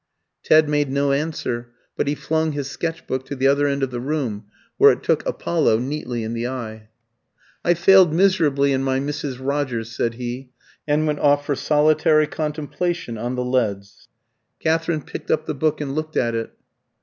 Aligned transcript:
Ted 0.41 0.67
made 0.67 0.89
no 0.91 1.11
answer; 1.11 1.69
but 1.95 2.07
he 2.07 2.15
flung 2.15 2.53
his 2.53 2.67
sketch 2.67 3.05
book 3.05 3.23
to 3.23 3.35
the 3.35 3.45
other 3.45 3.67
end 3.67 3.83
of 3.83 3.91
the 3.91 3.99
room, 3.99 4.45
where 4.79 4.91
it 4.91 5.03
took 5.03 5.23
Apollo 5.27 5.77
neatly 5.77 6.23
in 6.23 6.33
the 6.33 6.47
eye. 6.47 6.89
"I've 7.63 7.77
failed 7.77 8.11
miserably 8.11 8.73
in 8.73 8.83
my 8.83 8.99
Mrs. 8.99 9.37
Rogers," 9.39 9.91
said 9.95 10.15
he, 10.15 10.53
and 10.87 11.05
went 11.05 11.19
off 11.19 11.45
for 11.45 11.55
solitary 11.55 12.25
contemplation 12.25 13.15
on 13.15 13.35
the 13.35 13.45
leads. 13.45 14.07
Katherine 14.59 15.03
picked 15.03 15.29
up 15.29 15.45
the 15.45 15.53
book 15.53 15.79
and 15.79 15.93
looked 15.93 16.17
at 16.17 16.33
it. 16.33 16.51